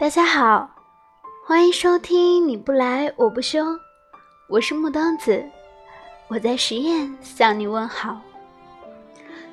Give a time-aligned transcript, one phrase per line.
[0.00, 0.70] 大家好，
[1.44, 3.76] 欢迎收听你不来我不休，
[4.48, 5.44] 我是木当子，
[6.28, 8.20] 我在实验向你问好。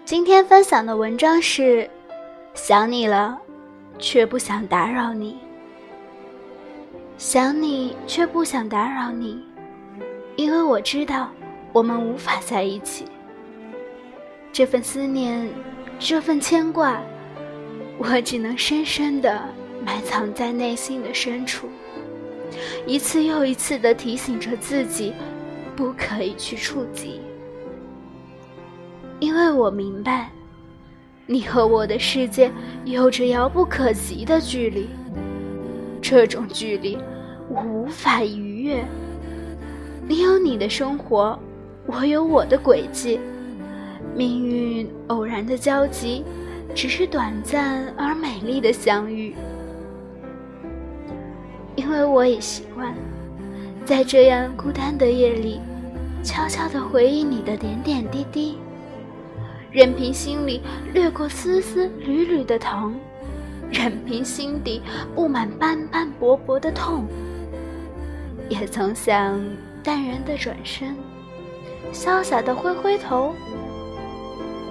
[0.06, 1.90] 今天分享的文章是：
[2.54, 3.36] 想你了，
[3.98, 5.34] 却不想打扰你；
[7.18, 9.44] 想你却不想打扰你，
[10.36, 11.32] 因为我知道
[11.74, 13.06] 我们无法在一起。
[14.54, 15.50] 这份思念，
[15.98, 17.02] 这份牵挂，
[17.98, 19.44] 我只能深深的。
[19.86, 21.68] 埋藏在内心的深处，
[22.88, 25.14] 一次又一次地提醒着自己，
[25.76, 27.22] 不可以去触及，
[29.20, 30.32] 因为我明白，
[31.28, 32.52] 你和我的世界
[32.84, 34.90] 有着遥不可及的距离，
[36.02, 36.98] 这种距离
[37.48, 38.84] 我无法逾越。
[40.08, 41.38] 你有你的生活，
[41.86, 43.20] 我有我的轨迹，
[44.16, 46.24] 命运偶然的交集，
[46.74, 49.36] 只是短暂而美丽的相遇。
[51.86, 52.96] 因为我也习惯，
[53.86, 55.62] 在这样孤单的夜里，
[56.24, 58.58] 悄悄地回忆你的点点滴滴，
[59.70, 60.64] 任凭心里
[60.96, 62.96] 掠过丝丝缕缕的疼，
[63.72, 64.82] 任凭心底
[65.14, 67.06] 布满斑斑驳驳的痛，
[68.50, 69.40] 也曾想
[69.84, 70.96] 淡然的转身，
[71.94, 73.32] 潇洒的挥挥头，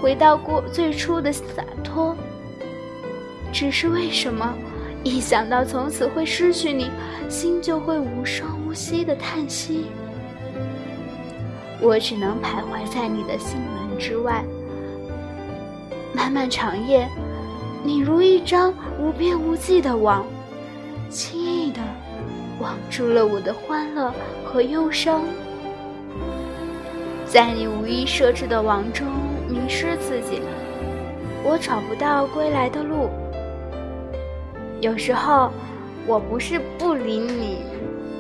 [0.03, 2.17] 回到过最初的洒脱。
[3.53, 4.53] 只是为什么？
[5.05, 6.91] 一想到从此会失去你，
[7.29, 9.85] 心就会无声无息的叹息。
[11.81, 14.43] 我只能徘徊在你的心门之外。
[16.15, 17.07] 漫漫长夜，
[17.85, 20.25] 你如一张无边无际的网，
[21.11, 21.81] 轻易的
[22.59, 24.11] 网住了我的欢乐
[24.43, 25.23] 和忧伤。
[27.27, 29.07] 在你无意设置的网中
[29.49, 30.41] 迷失自己，
[31.43, 33.11] 我找不到归来的路。
[34.85, 35.51] 有时候，
[36.07, 37.61] 我不是不理你，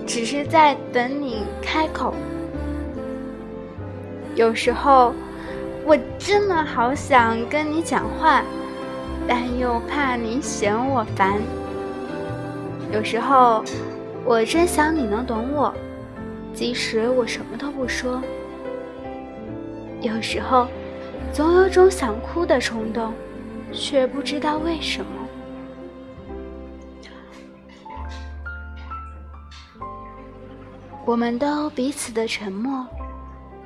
[0.06, 2.14] 只是在等你开口。
[4.34, 5.12] 有时候，
[5.84, 8.42] 我真的好想跟你讲话，
[9.28, 11.34] 但又怕你嫌我烦。
[12.90, 13.62] 有时候，
[14.24, 15.70] 我真想你能懂我，
[16.54, 18.22] 即使我什么都不说。
[20.00, 20.66] 有时候，
[21.30, 23.12] 总有种想哭的冲动，
[23.70, 25.23] 却不知道为什么。
[31.06, 32.86] 我们都彼此的沉默，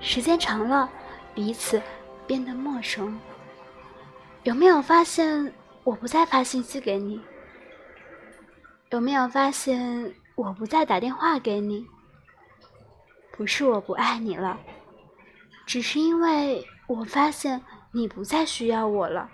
[0.01, 0.91] 时间长了，
[1.35, 1.81] 彼此
[2.27, 3.17] 变得陌生。
[4.43, 5.53] 有没有发现
[5.85, 7.21] 我不再发信息给你？
[8.91, 11.87] 有没有发现我不再打电话给你？
[13.31, 14.59] 不是我不爱你了，
[15.65, 17.63] 只是因为我发现
[17.93, 19.31] 你不再需要我了。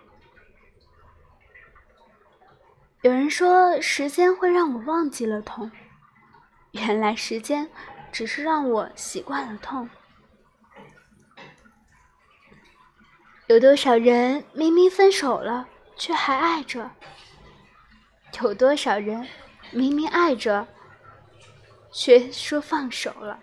[3.00, 5.70] 有人说时间会让我忘记了痛，
[6.72, 7.70] 原来时间。
[8.14, 9.90] 只是让我习惯了痛。
[13.48, 15.66] 有多少人明明分手了，
[15.96, 16.88] 却还爱着？
[18.40, 19.26] 有多少人
[19.72, 20.64] 明明爱着，
[21.92, 23.40] 却说放手了？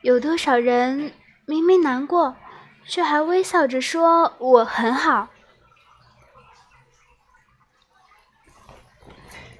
[0.00, 1.12] 有多少人
[1.44, 2.34] 明明难过，
[2.86, 5.28] 却还微笑着说我很好？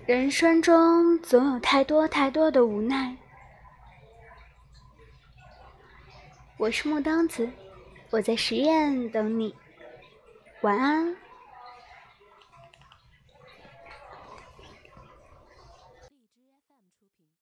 [0.07, 3.15] 人生中总有太多太多的无奈。
[6.61, 7.49] 我是木当子，
[8.11, 9.55] 我在实验等你，
[10.61, 11.17] 晚安。